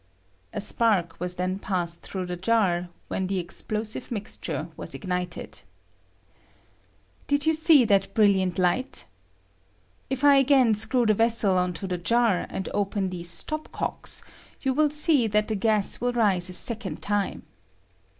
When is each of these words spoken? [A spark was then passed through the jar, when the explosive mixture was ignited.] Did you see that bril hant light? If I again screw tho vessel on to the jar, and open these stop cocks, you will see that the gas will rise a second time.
[A 0.51 0.59
spark 0.59 1.19
was 1.19 1.35
then 1.35 1.59
passed 1.59 2.01
through 2.01 2.25
the 2.25 2.35
jar, 2.35 2.89
when 3.07 3.27
the 3.27 3.37
explosive 3.37 4.09
mixture 4.11 4.67
was 4.75 4.95
ignited.] 4.95 5.61
Did 7.27 7.45
you 7.45 7.53
see 7.53 7.85
that 7.85 8.11
bril 8.15 8.33
hant 8.35 8.57
light? 8.57 9.05
If 10.09 10.23
I 10.23 10.37
again 10.37 10.73
screw 10.73 11.05
tho 11.05 11.13
vessel 11.13 11.55
on 11.55 11.73
to 11.73 11.85
the 11.85 11.99
jar, 11.99 12.47
and 12.49 12.67
open 12.73 13.11
these 13.11 13.29
stop 13.29 13.71
cocks, 13.71 14.23
you 14.63 14.73
will 14.73 14.89
see 14.89 15.27
that 15.27 15.49
the 15.49 15.55
gas 15.55 16.01
will 16.01 16.13
rise 16.13 16.49
a 16.49 16.53
second 16.53 17.03
time. 17.03 17.43